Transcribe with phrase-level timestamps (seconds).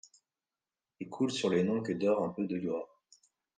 [0.99, 3.03] Et coule sur les noms que dore un peu de gloire